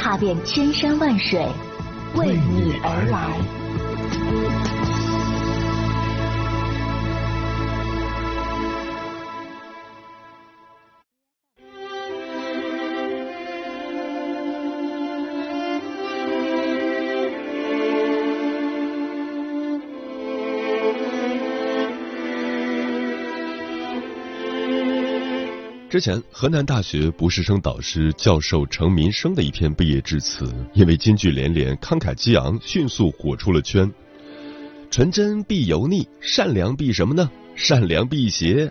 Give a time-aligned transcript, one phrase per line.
[0.00, 1.46] 踏遍千山万水，
[2.14, 3.59] 为你而来。
[25.90, 33.92] 之前，河南大学博士生导师教授程民生的一篇毕业致辞，因为金句连连、慷慨激昂，迅速火出了圈。
[34.88, 37.28] 纯真必油腻，善良必什么呢？
[37.56, 38.70] 善良辟邪。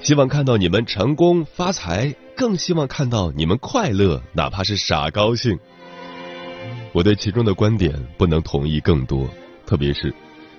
[0.00, 5.58] 希望看到你们成功发财，更希望看到你们快乐，哪怕是傻高兴。
[6.92, 9.28] 我对其中的观点不能同意更多，
[9.66, 10.14] 特别是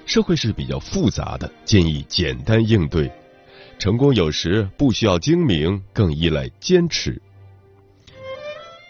[0.06, 3.10] 社会是比较复杂的，建议简单应对。
[3.78, 7.22] 成功有时不需要精明，更依赖坚持。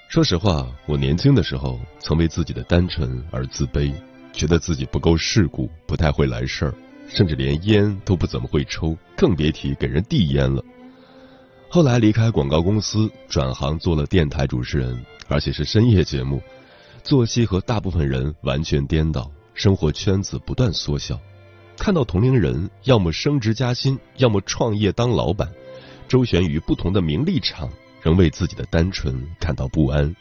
[0.07, 3.91] 说实话，我年轻的时候曾为自己的单纯而自卑，
[4.31, 6.73] 觉得自己不够世故，不太会来事儿，
[7.07, 10.63] 甚至连烟都不怎么会抽，更别提给人递烟了。
[11.69, 16.39] 后来离开广告公司，转行做了电台主持人，而且是深夜节目，
[17.01, 21.19] 作息和大部分人完全颠倒，生活圈子不断缩小。
[21.83, 25.51] 看到同龄人要么升职加薪，要么创业当老板，
[26.07, 27.69] 周旋于不同的名利场，
[28.01, 30.15] 仍为自己的单纯感到不安。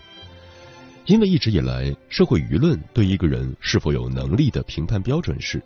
[1.06, 5.62] 因为一直以来，社会舆论对一个人是否有能力的评判标准是：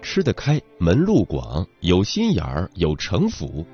[0.00, 3.66] 吃得开、门路广、有心眼儿、有城府。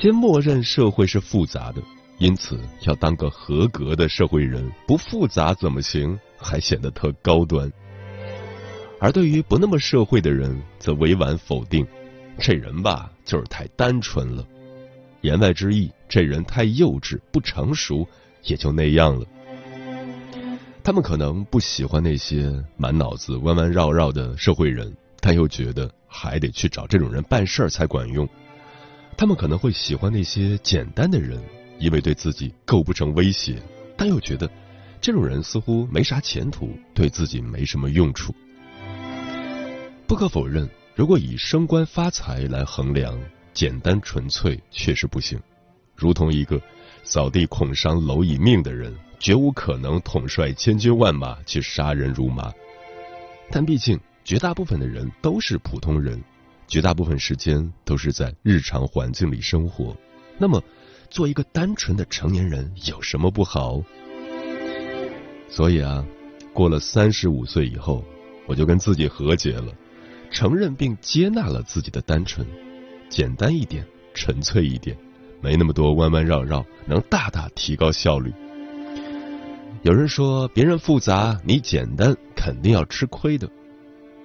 [0.00, 1.80] 先默认社会是复杂的，
[2.18, 6.18] 因此要当个合格的社会人，不复杂怎么行？
[6.36, 7.72] 还显得特高端。
[9.00, 11.86] 而对于不那么社会的人，则委婉否定：
[12.38, 14.44] 这人吧，就是太单纯了。
[15.20, 18.06] 言外之意，这人太幼稚、不成熟，
[18.44, 19.26] 也就那样了。
[20.82, 28.28] 他们可能不喜欢那些满脑子弯弯绕绕的社会人，但又觉得还得去找这种人办事儿才管用。
[29.16, 31.40] 他们可能会喜欢那些简单的人，
[31.78, 33.60] 因为对自己构不成威胁，
[33.96, 34.48] 但又觉得
[35.00, 38.34] 这种人似乎没啥前途，对自己没什么用处。
[40.08, 43.14] 不可否认，如果以升官发财来衡量，
[43.52, 45.38] 简单纯粹确实不行。
[45.94, 46.58] 如同一个
[47.04, 52.50] 扫地恐伤蝼蚁命的人，绝无可能统帅千军万马去杀人如麻。
[53.50, 56.18] 但毕竟，绝大部分的人都是普通人，
[56.66, 59.94] 绝大部分时间都是在日常环境里生活。
[60.38, 60.62] 那么，
[61.10, 63.82] 做一个单纯的成年人有什么不好？
[65.50, 66.02] 所以啊，
[66.54, 68.02] 过了三十五岁以后，
[68.46, 69.70] 我就跟自己和解了。
[70.30, 72.46] 承认并接纳了自己的单纯，
[73.08, 73.84] 简单一点，
[74.14, 74.96] 纯粹一点，
[75.40, 78.32] 没那么多弯弯绕绕，能大大提高效率。
[79.82, 83.48] 有人说别人复杂，你简单，肯定要吃亏的。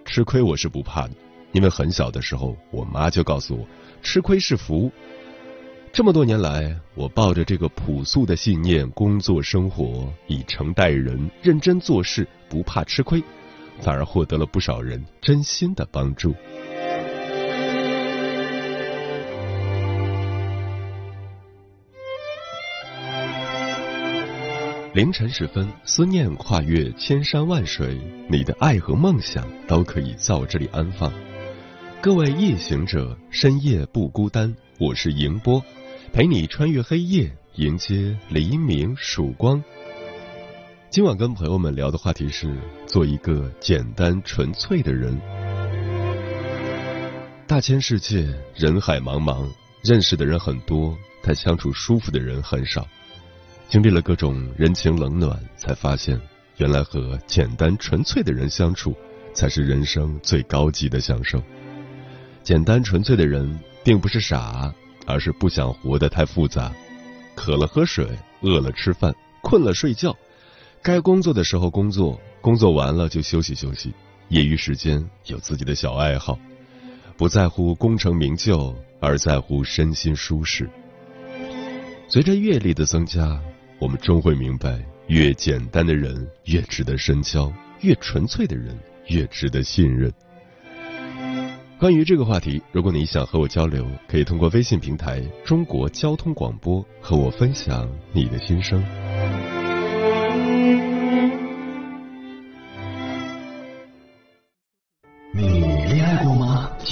[0.05, 1.13] 吃亏我是不怕的，
[1.51, 3.65] 因为很小的时候，我妈就告诉我，
[4.01, 4.91] 吃亏是福。
[5.93, 13.23] 这么多年来，我抱着这个朴素的信念工作生活，以诚待人，认真做事，不怕吃亏。
[13.81, 16.33] 反而获得了不少人真心的帮助。
[24.93, 31.11] 凌晨时分，思念跨越千山万水，你的爱和梦想都可以在我这里安放。
[31.99, 35.63] 各位夜行者，深夜不孤单，我是迎波，
[36.11, 39.63] 陪你穿越黑夜，迎接黎明曙光。
[40.93, 42.55] 今晚跟朋友们聊的话题是
[42.85, 45.19] 做一个简单纯粹的人。
[47.47, 49.49] 大千世界，人海茫茫，
[49.81, 52.87] 认识的人很多，但相处舒服的人很少。
[53.67, 56.21] 经历了各种人情冷暖，才发现，
[56.57, 58.95] 原来和简单纯粹的人相处，
[59.33, 61.41] 才是人生最高级的享受。
[62.43, 64.71] 简单纯粹的人，并不是傻，
[65.07, 66.71] 而是不想活得太复杂。
[67.33, 68.07] 渴了喝水，
[68.41, 69.11] 饿了吃饭，
[69.41, 70.15] 困了睡觉。
[70.83, 73.93] 该工作的时候工作，工作完了就休息休息。
[74.27, 76.37] 业余时间有自己的小爱好，
[77.15, 80.69] 不在乎功成名就，而在乎身心舒适。
[82.09, 83.39] 随着阅历的增加，
[83.79, 84.77] 我们终会明白，
[85.07, 87.49] 越简单的人越值得深交，
[87.79, 88.77] 越纯粹的人
[89.07, 90.11] 越值得信任。
[91.79, 98.83] 关于这个话题，如果你想和我交流，可以通过微信平台“中国交通广播”和我分享你的心声。
[100.33, 100.92] Música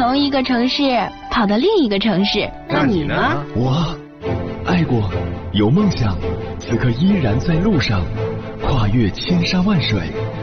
[0.00, 0.82] 从一个城市
[1.30, 2.50] 跑到另一个城市。
[2.66, 3.44] 那你呢？
[3.54, 3.94] 我。
[4.64, 5.10] 爱过，
[5.52, 6.16] 有梦想，
[6.58, 8.02] 此刻依然在路上，
[8.62, 10.00] 跨越千山万水，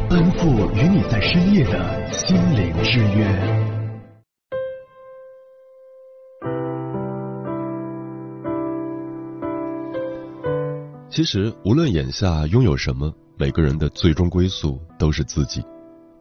[0.07, 3.25] 奔赴与你在深夜的心灵之约。
[11.09, 15.63] 其实，无论眼下拥有什么，每个人的最终归宿都是自己。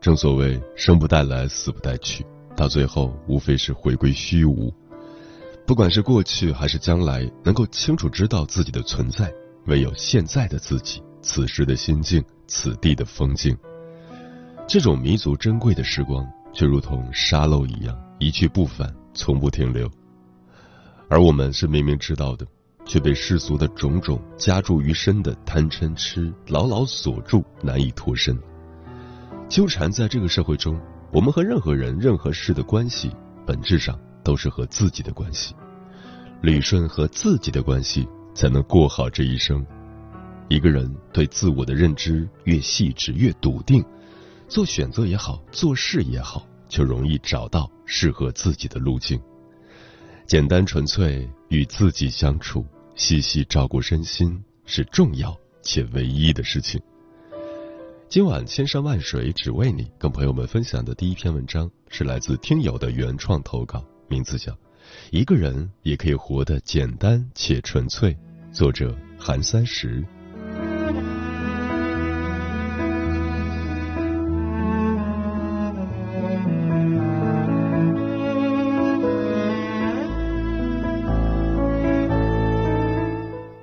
[0.00, 2.24] 正所谓，生不带来，死不带去，
[2.56, 4.72] 到最后无非是回归虚无。
[5.66, 9.32] 不管是过去还是将来，能够清楚知道自己的存在，
[9.66, 13.56] 唯有现在的自己，此时的心境，此地的风景。
[14.66, 19.90] 这种弥足珍贵的时光，却如同沙漏一样一去不返，从不停留。
[21.08, 22.46] 而我们是明明知道的，
[22.84, 28.36] 却被世俗的种种加注于身的贪嗔痴牢牢锁住，难以脱身。
[29.48, 30.80] 纠缠在这个社会中，
[31.16, 33.10] 我们和任何人、任何事的关系，
[33.46, 33.98] 本质上。
[34.22, 35.54] 都是和自己的关系，
[36.42, 39.64] 捋顺和自己的关系，才能过好这一生。
[40.48, 43.84] 一个人对自我的认知越细致、越笃定，
[44.48, 49.16] 做选择也好，做事也好，就容易找到适合自己的路径。
[50.26, 52.66] 简单纯粹与自己相处，
[52.96, 55.32] 细细照顾身心，是重要
[55.62, 56.82] 且唯一的事情。
[58.08, 63.84] 今晚千山万水只为你，跟朋友们分享的第一篇文章是来自听友的原创投稿。
[64.08, 64.52] 名字叫
[65.10, 68.14] 《一个人也可以活得简单且纯粹》，
[68.52, 70.04] 作者韩三十。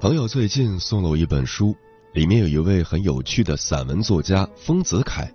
[0.01, 1.74] 朋友最近送了我一本书，
[2.13, 5.27] 里面有一位很有趣的散文作家丰子恺，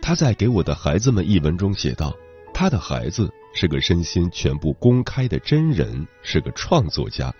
[0.00, 2.14] 他在给我的孩子们一文中写道
[2.52, 7.30] ：“他的孩子。”是个身心全部公开的真人，是个创作家，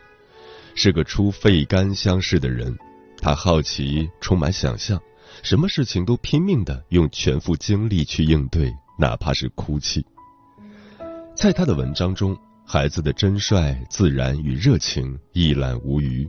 [0.75, 2.77] 是个出肺肝相识的人。
[3.17, 5.01] 他好奇，充满想象，
[5.43, 10.05] 什么事情都拼命的用全副精力去应对，哪怕是哭泣。
[11.35, 16.29] 在他的文章中，孩子的真率、自然与热情一览无余。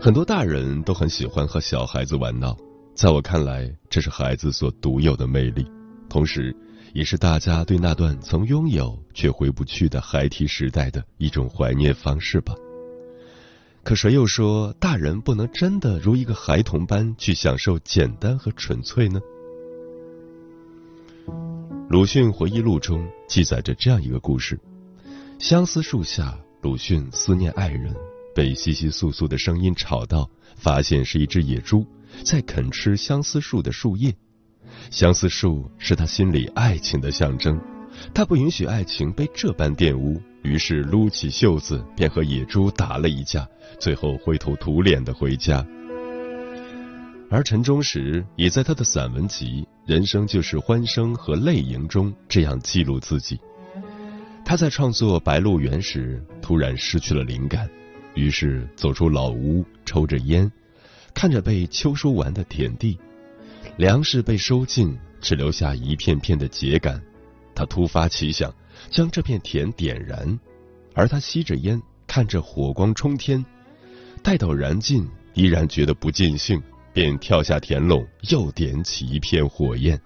[0.00, 2.56] 很多大人都很喜欢和小孩子玩闹，
[2.94, 5.70] 在我看来，这是孩子所独有的魅力，
[6.08, 6.56] 同时。
[6.92, 12.52] 也是大家对那段曾拥有却回不去的孩提时代的一种怀念方式吧。
[13.84, 19.20] 可谁又说大人不能真的如一个孩童般去享受简单和纯粹呢？
[21.88, 24.58] 鲁迅回忆录中记载着这样一个故事：
[25.38, 27.94] 相思树下，鲁迅思念爱人，
[28.34, 31.86] 被窸窸窣窣的声音吵到，发现是一只野猪
[32.24, 34.14] 在啃吃相思树的树叶。
[34.90, 37.60] 相思树是他心里爱情的象征，
[38.14, 43.46] 他不允许爱情被这般玷污，于是撸起袖子便和野猪打了一架，
[43.78, 45.66] 最后灰头土脸的回家。
[47.30, 53.38] 而陈忠实也在他的散文集《人生就是欢声和泪盈》中这样记录自己：
[54.44, 57.68] 他在创作《白鹿原》时突然失去了灵感，
[58.14, 60.50] 于是走出老屋，抽着烟，
[61.14, 62.98] 看着被秋收完的田地。
[63.76, 67.00] 粮食被收尽，只留下一片片的秸秆。
[67.54, 68.52] 他突发奇想，
[68.90, 70.38] 将这片田点燃，
[70.94, 73.44] 而他吸着烟，看着火光冲天。
[74.22, 76.62] 待到燃尽，依然觉得不尽兴，
[76.92, 80.00] 便跳下田垄，又点起一片火焰。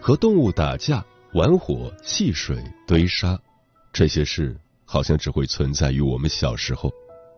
[0.00, 3.38] 和动物打架、玩火、戏水、堆沙，
[3.92, 4.56] 这些事
[4.90, 6.90] 好像只会存在于我们小时候。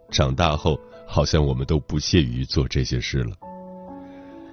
[0.09, 3.37] 长大后，好像我们都不屑于做这些事了。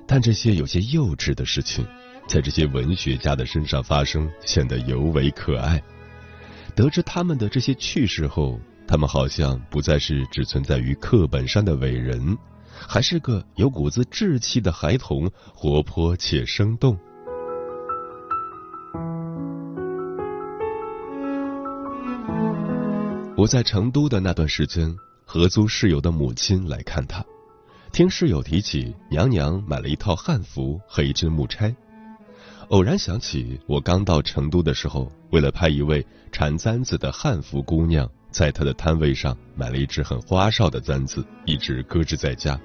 [0.07, 1.85] 但这些有些幼稚的事情，
[2.27, 5.81] 在这些文学家的身上发生，显得尤为可爱。
[6.75, 12.35] 得知他们的这些趣事后，他们好像不再是只存在于课本上的伟人，
[12.71, 16.97] 还是个有股子稚气的孩童，活泼且生动。
[23.47, 24.93] 在成都的那段时间，
[25.25, 27.25] 合租室友的母亲来看他，
[27.91, 31.73] 听室友提起娘娘买了一套汉服和一支木钗，
[32.69, 42.59] 偶然想起我刚到成都的时候，为了拍一位缠簪子的汉服姑娘，在她的摊位上买了一只很花哨的簪子，一直搁置在家。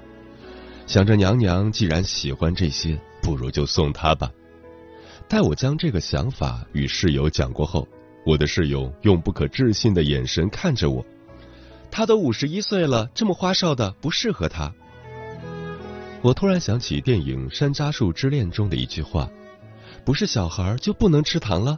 [0.87, 4.31] 想着娘娘既然喜欢这些，不如就送她吧。
[5.29, 7.87] 待我将这个想法与室友讲过后。
[8.25, 11.05] 我的室友用不可置信的眼神看着我，
[11.91, 14.73] 他都五十一岁了，这么花哨的不适合他。
[16.23, 19.29] 我突然想起电影《山楂树之恋》中的一句话
[20.07, 21.77] ：“不是小孩就不能吃糖了。”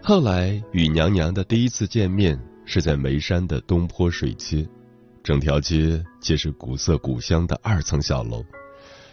[0.00, 4.64] 后来与娘娘的第一次见面是在眉山的东坡水街，
[5.24, 8.44] 整条街皆是古色古香的二层小楼，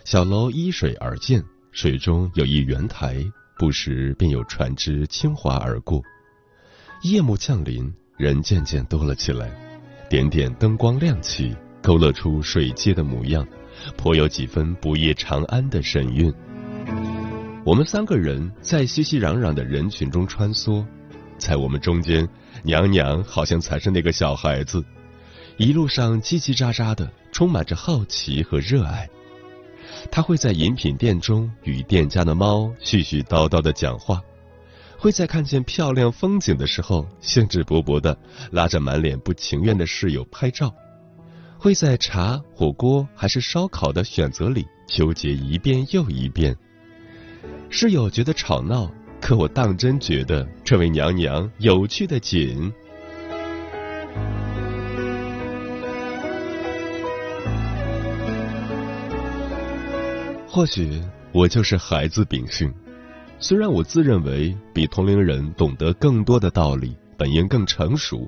[0.05, 3.25] 小楼依水而建，水中有一圆台。
[3.59, 6.01] 不时便有船只轻划而过，
[7.03, 9.51] 夜幕降临，人渐渐多了起来，
[10.09, 13.45] 点点灯光亮起，勾勒出水街的模样，
[13.97, 16.33] 颇有几分不夜长安的神韵。
[17.65, 20.85] 我们三个人在熙熙攘攘的人群中穿梭，
[21.37, 22.25] 在我们中间，
[22.63, 24.81] 娘娘好像才是那个小孩子，
[25.57, 29.09] 一路上叽叽喳喳的，充满着好奇和热爱。
[30.11, 34.21] 他会在饮品店中与店家的猫絮絮叨叨的讲话，
[34.97, 38.17] 会在看见漂亮风景的时候兴致勃勃的
[38.51, 40.73] 拉着满脸不情愿的室友拍照，
[41.57, 46.55] 会在茶、火锅还是烧烤的选择里纠结一遍又一遍。
[47.69, 48.91] 室友觉得吵闹，
[49.21, 52.71] 可我当真觉得这位娘娘有趣的紧。
[60.51, 60.99] 或许
[61.31, 62.73] 我就是孩子秉性，
[63.37, 68.27] 虽然我自认为比同龄人懂得更多的道理，本应更成熟，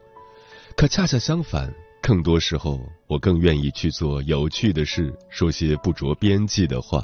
[0.77, 7.03] 可恰恰相反，更多时候我更愿意去做有趣的事，说些不着边际的话。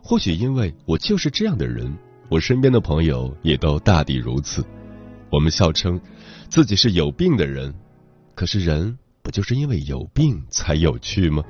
[0.00, 1.92] 或许因为我就是这样的人，
[2.28, 4.64] 我身边的朋友也都大抵如此。
[5.28, 6.00] 我们笑称
[6.48, 7.74] 自己是有病的人，
[8.36, 11.42] 可是人不就是因为有病才有趣吗？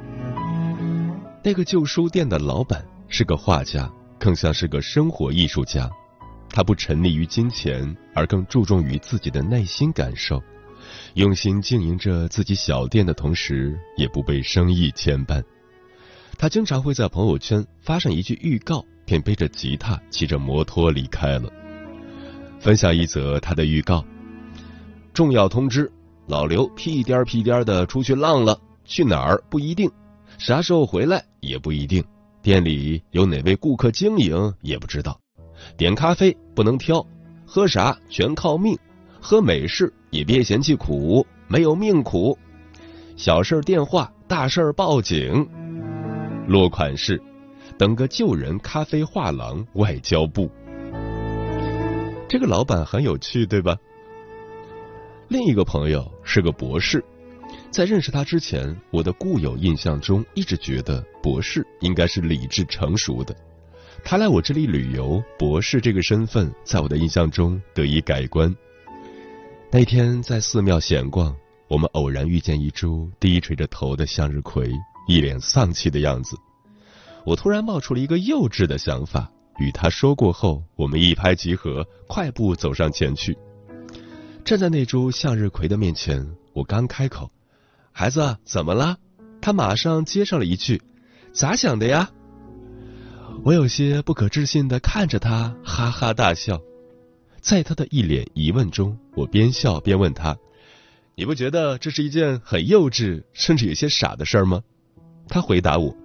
[1.47, 5.91] 那个旧书店的老板是个画家，更像是个生活艺术家。
[6.49, 10.43] 他不沉溺于金钱，而更注重于自己的内心感受，
[11.13, 15.45] 用心经营着自己小店的同时，也不被生意牵绊。
[16.39, 21.53] 他经常会在朋友圈发上一句预告，便背着吉他，骑着摩托离开了。
[22.59, 24.03] 分享一则他的预告：
[25.13, 25.93] 重要通知，
[26.27, 29.91] 老刘屁颠屁颠的出去浪了，去哪儿不一定。
[30.37, 32.03] 啥时候回来也不一定，
[32.43, 35.19] 店里有哪位顾客经营也不知道。
[35.77, 37.05] 点咖啡不能挑，
[37.47, 38.77] 喝啥全靠命，
[39.21, 42.37] 喝美式也别嫌弃苦，没有命苦。
[43.17, 45.49] 小事电话，大事报警。
[46.49, 47.23] 落款是：
[47.79, 50.51] 等个救人咖啡画廊外交部。
[52.29, 53.77] 这个老板很有趣，对吧？
[55.29, 57.03] 另一个朋友是个博士。
[57.75, 63.35] 在认识他之前，我的固有印象中一直觉得博士应该是理智成熟的。
[64.05, 68.55] 他来我这里旅游，博士这个身份在我的印象中得以改观。
[69.73, 71.35] 那天在寺庙闲逛，
[71.67, 74.71] 我们偶然遇见一株低垂着头的向日葵，
[75.09, 76.37] 一脸丧气的样子。
[77.27, 79.29] 我突然冒出了一个幼稚的想法，
[79.59, 83.37] 与他说过后，我们一拍即合，快步走上前去。
[84.45, 87.29] 站在那株向日葵的面前，我刚开口。
[87.97, 88.99] 孩子怎么了？
[89.41, 90.83] 他马上接上了一句
[91.33, 92.11] ：“咋想的呀？”
[93.45, 96.61] 我有些不可置信的看着他，哈哈大笑。
[97.41, 100.37] 在他的一脸疑问中，我边笑边问他
[101.15, 104.61] ：“你不觉得这是一件很幼稚，甚至有些傻的事儿吗？”
[105.31, 105.97] 他回答我：“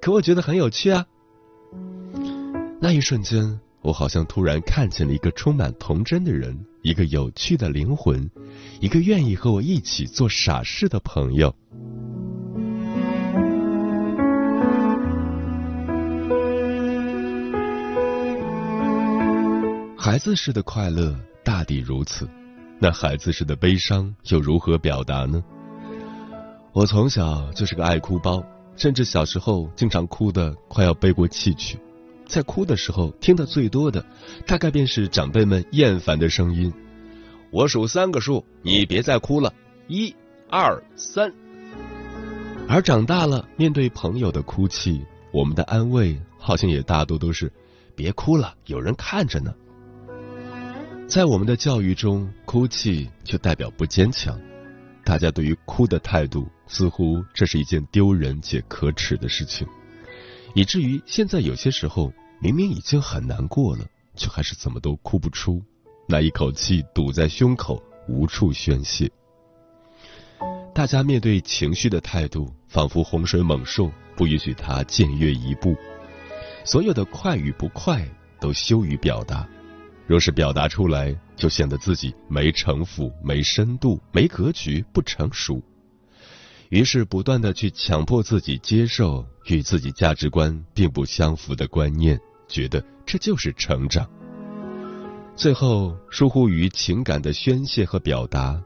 [0.00, 1.04] 可我觉得很有趣啊。”
[2.80, 3.58] 那一瞬间。
[3.84, 8.30] 我好像突然看见了一个充满童真的人，一个有趣的灵魂，
[8.80, 11.54] 一个愿意和我一起做傻事的朋友。
[19.98, 21.14] 孩子式的快乐
[21.44, 22.26] 大抵如此，
[22.78, 25.44] 那孩子式的悲伤又如何表达呢？
[26.72, 28.42] 我从小就是个爱哭包，
[28.76, 31.78] 甚至小时候经常哭得快要背过气去。
[32.26, 34.04] 在哭的时候，听得最多的，
[34.46, 36.72] 大概便是长辈们厌烦的声音。
[37.50, 39.52] 我数三个数，你别再哭了，
[39.86, 40.14] 一、
[40.50, 41.32] 二、三。
[42.66, 47.52] 而长大了，面对朋友的哭泣，我们的安慰好像也大多都是
[47.94, 49.54] “别哭了，有人看着呢”。
[51.06, 54.40] 在我们的教育中，哭泣就代表不坚强，
[55.04, 59.68] 大家对于哭的态度似乎这是一件丢人且可耻的事情，
[60.54, 63.84] 以至于现在有些时候明明已经很难过了，
[64.16, 65.62] 却还是怎么都哭不出，
[66.08, 69.10] 那一口气堵在胸口，无处宣泄。
[70.72, 75.76] 大家面对情绪的态度，仿佛洪水猛兽，不允许它僭越一步。
[76.64, 78.06] 所有的快与不快，
[78.40, 79.46] 都羞于表达。
[80.06, 85.62] 若是表达出来，就显得自己没城府、没深度、没格局、不成熟。
[86.70, 92.18] 于是，不断的去强迫自己接受与自己价值观并不相符的观念，
[92.48, 94.08] 觉得这就是成长。
[95.36, 98.60] 最后，疏忽于情感的宣泄和表达，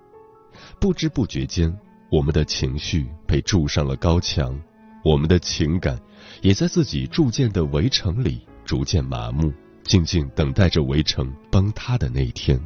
[0.80, 1.76] 不知不觉间。
[2.10, 4.58] 我们的情绪被筑上了高墙，
[5.04, 6.00] 我们的情感
[6.40, 9.52] 也在自己筑建的围城里逐渐麻木，
[9.84, 12.58] 静静等待着围城崩塌的那一天。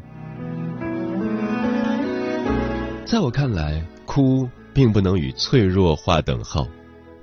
[3.05, 6.67] 在我看来，哭并不能与脆弱划等号，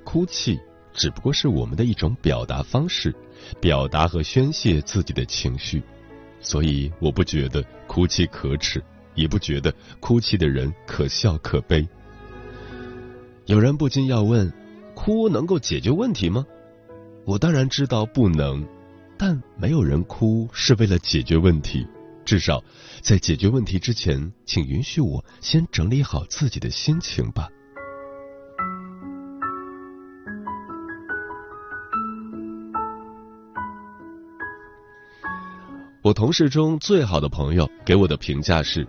[0.04, 0.58] 哭泣
[0.92, 3.14] 只不过是我们的一种表达方式，
[3.60, 5.82] 表达和宣泄自己的情绪，
[6.40, 8.82] 所以我不觉得哭泣可耻，
[9.14, 11.86] 也不觉得哭泣的人可笑可悲。
[13.46, 14.52] 有人不禁要问：
[14.94, 16.46] 哭能够解决问题吗？
[17.24, 18.66] 我当然知道不能，
[19.18, 21.86] 但没有人哭是为了解决问题。
[22.24, 22.62] 至少
[23.00, 27.48] 在解决问题之前，请允许我先整理好自己的心情吧。
[36.02, 38.86] 我同事中最好的朋友给我的评价是：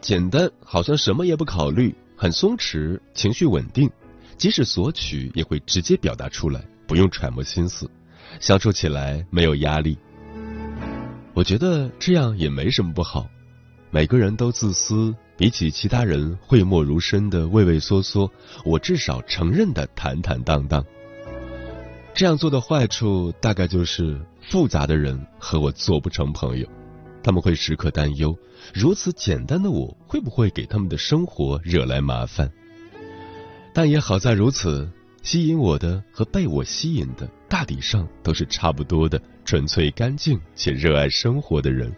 [0.00, 1.94] 简单，好像什么也不考虑。
[2.18, 3.90] 很松弛，情绪稳定，
[4.38, 7.90] 即使索取也会直接表达出来，不用揣摩心思，
[8.40, 9.98] 相处起来没有压力。
[11.36, 13.28] 我觉得这样也没什么不好。
[13.90, 18.30] 每个人都自私，比起其他人讳莫如深的畏畏缩缩，
[18.64, 20.82] 我至少承认的坦坦荡荡。
[22.14, 26.66] 这样做的坏处大概就是复杂的人和我做不成朋友。
[27.22, 28.34] 他们会时刻担忧，
[28.72, 32.50] 如此简单的我会不会给他们的生活惹来麻烦？
[33.74, 34.90] 但也好在如此，
[35.26, 41.92] 吸引我的和被我吸引的，大抵上都是差不多的，纯粹、干净且热爱生活的人。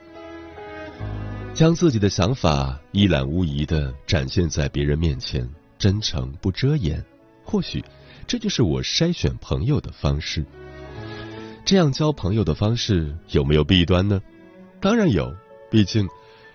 [1.52, 7.04] 将自己的想法一览无遗的展现在别人面前，真诚不遮掩，
[7.44, 7.84] 或许
[8.26, 10.42] 这就是我筛选朋友的方式。
[11.66, 14.22] 这样交朋友的方式有没有弊端呢？
[14.80, 15.30] 当然有，
[15.70, 16.08] 毕竟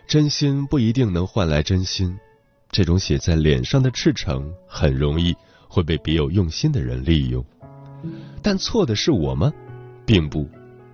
[0.08, 2.18] 真心不一定能换来真心。
[2.72, 5.36] 这种写在脸上的赤诚，很容易
[5.74, 7.44] 会被别有用心的人利用。
[8.44, 9.52] 但错的是我吗？
[10.06, 10.48] 并不，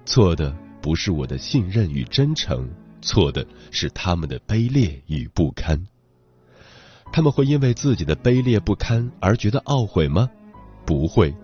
[0.05, 2.69] 错的不是我的信任与真诚，
[3.01, 5.85] 错的是他们的卑劣与不堪。
[7.11, 10.29] 他们会因为自己的卑劣不堪而觉得懊悔吗？
[10.85, 11.35] 不会。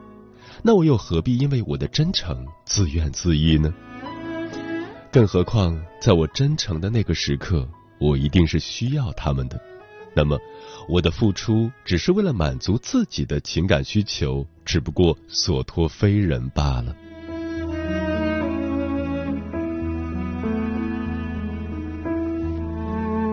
[0.64, 3.74] 那我又何必因为我的真诚自怨自艾呢？
[5.12, 7.68] 更何况，在我真诚的那个时刻，
[8.00, 9.60] 我一定是需要他们的。
[10.16, 10.40] 那么，
[10.88, 16.96] 我的付出只是为了满足自己的情感需求，只不过所托非人罢了。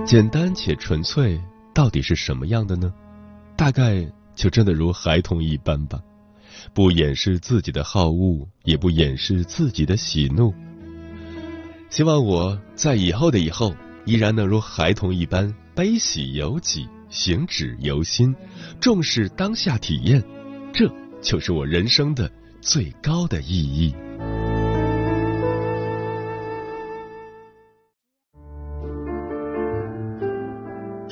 [0.05, 1.41] 简单且纯粹，
[1.73, 2.93] 到底是什么样的呢？
[3.57, 6.01] 大概就真的如孩童一般吧，
[6.75, 10.53] 不掩饰自己的好恶，也不掩饰自己的喜怒。
[11.89, 18.35] 希望我在以后的以后，依然能如孩童一般悲喜由己，行止由心，
[18.79, 20.23] 重视当下体验，
[20.71, 20.87] 这
[21.23, 22.31] 就是我人生的
[22.61, 23.95] 最高的意义。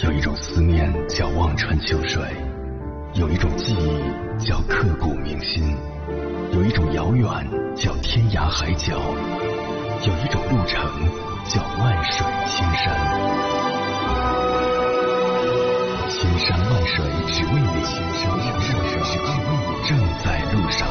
[0.02, 2.22] 有一种思念叫望穿秋水，
[3.14, 5.74] 有一种记忆叫刻骨铭心，
[6.52, 7.26] 有一种遥远
[7.74, 9.00] 叫天涯海角。
[10.02, 10.80] 有一种路程
[11.44, 13.69] 叫万水千山，
[16.20, 18.68] 千山万水只为你，千山万水
[19.04, 20.86] 只为你，正在路上。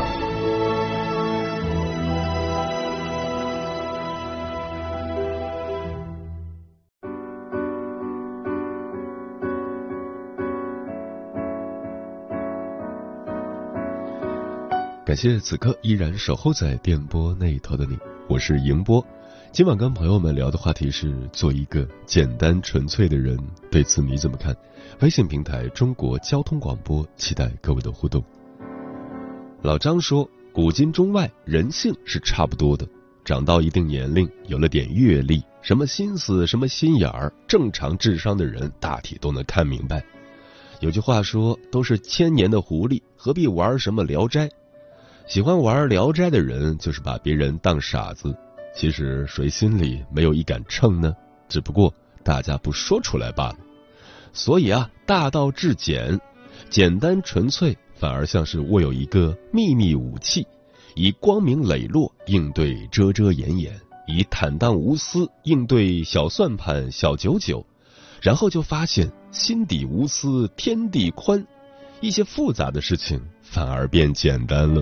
[15.06, 17.96] 感谢此刻依然守候在电波那一头的你。
[18.28, 19.06] 我是迎波，
[19.52, 23.36] 今晚跟朋友们聊的话题是做一个简单纯粹的人，
[23.72, 24.56] 对此你怎么看？
[25.02, 28.24] 微信平台中国交通广播，期待各位的互动。
[29.64, 32.88] 老张说，古今中外人性是差不多的，
[33.26, 40.02] 长到一定年龄，有了点阅历，什么心思，什么心眼儿，正常智商的人大体都能看明白。
[40.80, 44.48] 有句话说，都是千年的狐狸，何必玩什么聊斋？
[45.28, 48.34] 喜欢玩聊斋的人，就是把别人当傻子。
[48.80, 51.14] 其实谁心里没有一杆秤呢？
[51.50, 53.58] 只不过大家不说出来罢了。
[54.32, 56.18] 所以啊，大道至简，
[56.70, 60.48] 简单纯粹，反而像是握有一个秘密武器，
[60.96, 67.66] 以光明磊落应对遮遮掩掩，以坦荡无私应对小算盘、小九九，
[68.22, 71.46] 然后就发现心底无私天地宽，
[72.00, 74.82] 一些复杂的事情反而变简单了。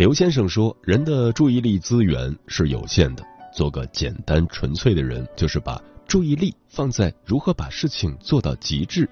[0.00, 9.06] 刘先生说：“人的注意力资源是有限的，做个简单纯粹的人，就是把注意力放在如何把事情做到极致，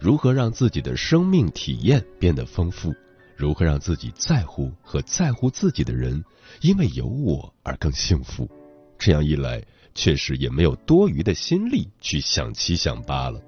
[0.00, 2.92] 如何让自己的生命体验变得丰富，
[3.36, 6.24] 如何让自己在乎和在乎自己的人
[6.60, 8.50] 因为有我而更幸福。
[8.98, 9.62] 这样一来，
[9.94, 13.40] 确实也没有多余的心力去想七想八了。”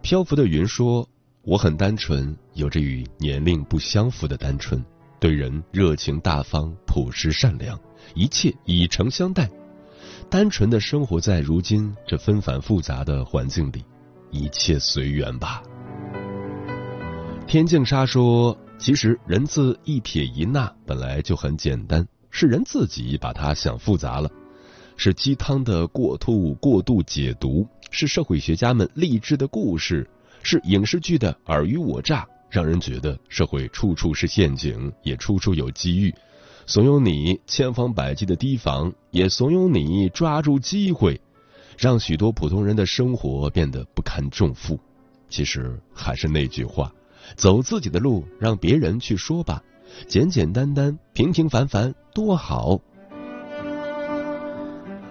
[0.00, 1.06] 漂浮的云说
[1.44, 4.82] ：“我很单纯，有着与年龄不相符的单纯。”
[5.24, 7.80] 对人热情大方、朴实善良，
[8.14, 9.50] 一切以诚相待，
[10.28, 13.82] 单纯的生活在如今这纷繁复杂的环境里，
[14.30, 15.62] 一切随缘吧。
[17.46, 24.30] 天净沙说：“其实人字一撇一捺本来就很简单，是人自己把它想复杂了，
[24.98, 30.06] 是鸡汤的过度过度解读，是社会学家们励志的故事，
[30.42, 36.14] 是影视剧的尔虞我诈。”让人觉得社会处处是陷阱，也处处有机遇，
[36.66, 41.20] 怂恿你千方百计的提防，也怂恿你抓住机会，
[41.76, 44.78] 让许多普通人的生活变得不堪重负。
[45.28, 46.92] 其实还是那句话，
[47.34, 49.62] 走自己的路，让别人去说吧，
[50.06, 52.80] 简简单单、平平凡凡多好。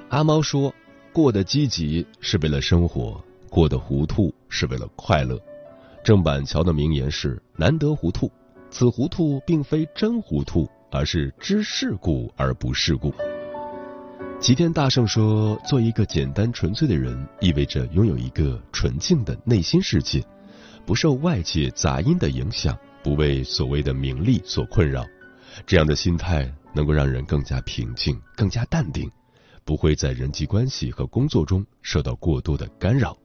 [0.10, 0.74] 阿猫说
[1.12, 5.38] ：“过得积极是为了生活，过得糊涂是为了快乐。”
[6.04, 8.30] 郑板桥的名言是：“难得糊涂，
[8.70, 13.14] 此糊涂并非真糊涂，而是知世故而不世故。”
[14.38, 20.22] 齐天大圣说：“做一个简单纯粹的人，意味着拥有一个纯净的内心世界，
[20.86, 25.06] 不受外界杂音的影响，不为所谓的名利所困扰。
[25.66, 29.10] 这样的心态能够让人更加平静、更加淡定，
[29.64, 33.18] 不会在人际关系和工作中受到过多的干扰。”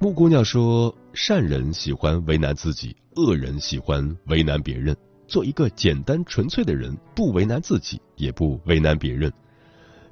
[0.00, 4.96] 木姑娘说：“善人喜欢为难自己，恶人喜欢为难别人。
[5.26, 9.32] 做一个简单纯粹的人，不为难自己，也不为难别人。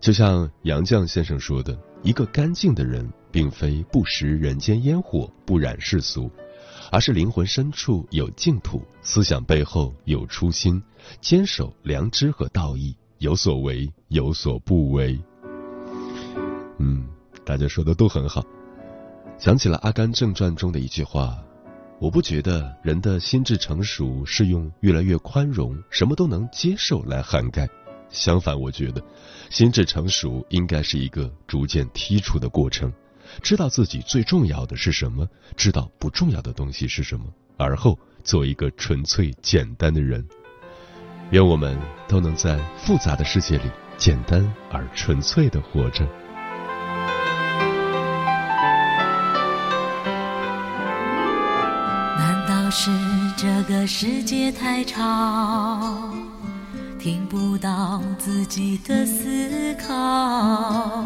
[0.00, 6.28] 就像杨绛先生说的：‘一个干净的人，并非不食人间烟火，不染世俗，
[6.90, 10.82] 而是灵魂深处有净土，思想背后有初心，
[11.20, 15.16] 坚守良知和道义，有所为，有所不为。’
[16.80, 17.06] 嗯，
[17.44, 18.44] 大家说的都很好。”
[19.38, 21.38] 想起了《阿甘正传》中的一句话
[22.00, 27.68] ：“我不觉得人的心智成熟是用越来越宽容、什么都能接受来涵盖。
[28.08, 29.02] 相反，我觉得
[29.50, 32.90] 心智成熟应该是一个逐渐剔除的过程，
[33.42, 37.26] 知道自己最重要的是什么，知道不重要的东西是什么，
[37.58, 40.26] 而后做一个纯粹简单的人。
[41.30, 46.08] 愿我们都能在复杂的世界里简单而纯粹的活着。”
[52.70, 52.90] 是
[53.36, 56.10] 这个世界太吵，
[56.98, 61.04] 听不到自己的思考。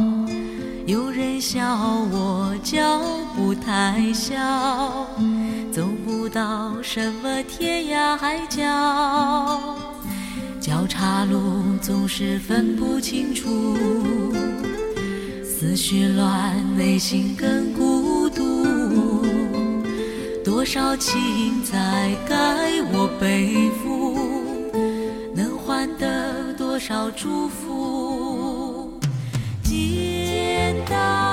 [0.87, 1.79] 有人笑
[2.11, 3.01] 我脚
[3.37, 4.35] 步太小，
[5.71, 8.65] 走不到什么天涯海角。
[10.61, 13.77] 交叉路总是分不清楚，
[15.45, 17.90] 思绪乱，内心更孤。
[20.51, 24.19] 多少情债该我背负，
[25.33, 28.99] 能换得多少祝福？
[29.63, 31.30] 简单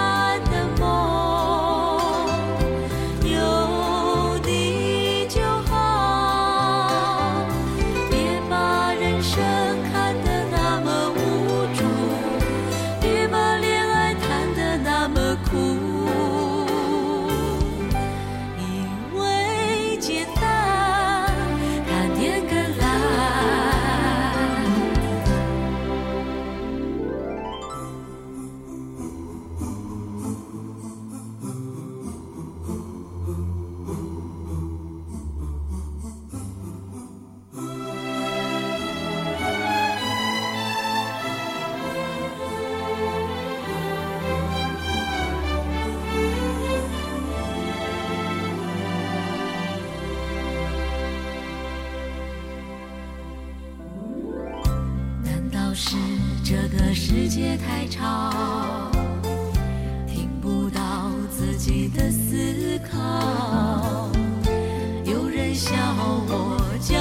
[65.58, 66.94] 笑我脚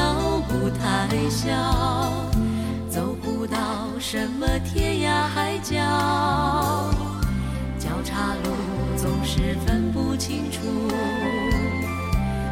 [0.49, 1.53] 步太小，
[2.89, 3.59] 走不到
[4.01, 5.75] 什么天涯海角。
[7.79, 8.49] 交叉路
[8.97, 10.59] 总是分不清楚，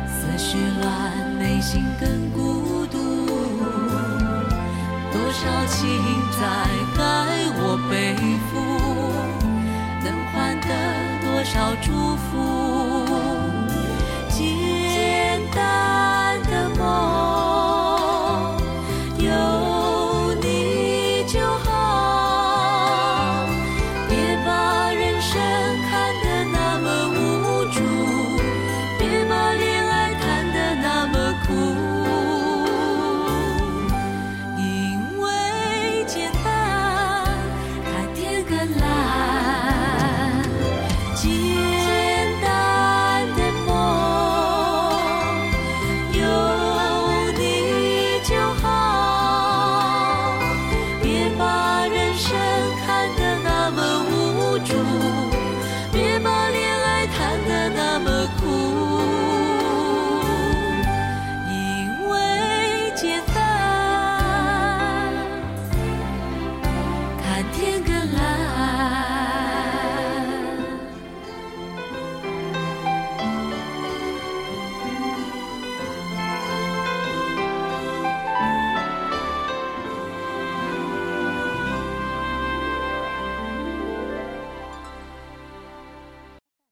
[0.06, 2.98] 思绪乱，内心更孤独。
[5.10, 5.88] 多少情
[6.38, 7.02] 在该
[7.56, 8.14] 我背
[8.50, 8.52] 负，
[10.04, 10.68] 能换得
[11.24, 12.28] 多少祝福？
[14.36, 15.83] 简单。